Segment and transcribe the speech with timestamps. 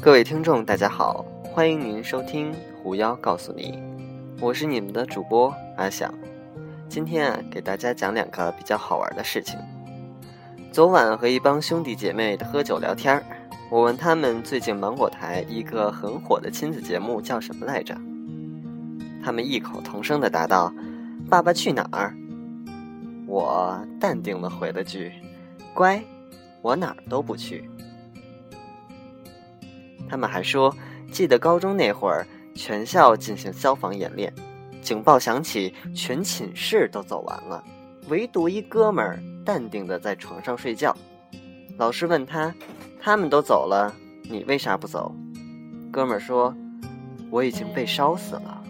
[0.00, 3.72] 各位听众，大家好，欢迎您收听《狐妖告诉你》，
[4.40, 6.14] 我是你们的主播阿想。
[6.88, 9.58] 今天啊，给大家讲两个比较好玩的事情。
[10.70, 13.20] 昨晚和一帮兄弟姐妹喝酒聊天
[13.70, 17.92] 我问他们最近芒果台一个很火的亲子节目叫什么来着？
[19.24, 20.72] 他们异口同声的答道
[21.28, 22.14] ：“爸爸去哪儿？”
[23.26, 25.12] 我淡定的回了句
[25.74, 26.00] ：“乖，
[26.62, 27.68] 我哪儿都不去。”
[30.08, 30.74] 他们还说，
[31.12, 34.32] 记得高中那会儿，全校进行消防演练，
[34.80, 37.62] 警报响起，全寝室都走完了，
[38.08, 40.96] 唯独一哥们儿淡定的在床上睡觉。
[41.76, 42.52] 老师问他
[43.00, 45.14] ：“他们都走了，你为啥不走？”
[45.92, 46.54] 哥们儿说
[47.30, 48.64] ：“我已经被烧死了。”